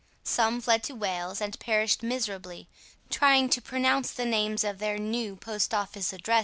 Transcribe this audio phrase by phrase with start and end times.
[0.23, 2.67] Some fled to Wales and perished miserably
[3.11, 6.39] trying to pronounce the names of their new post office addresses.